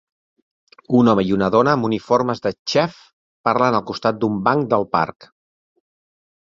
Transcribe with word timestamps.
Un 0.99 1.11
home 1.11 1.25
i 1.31 1.33
una 1.35 1.49
dona 1.55 1.75
amb 1.79 1.87
uniformes 1.91 2.41
de 2.47 2.53
xef 2.73 2.99
parlen 3.49 3.81
al 3.83 3.87
costat 3.93 4.19
d'un 4.25 4.43
banc 4.51 4.69
del 4.75 4.89
parc. 4.97 5.31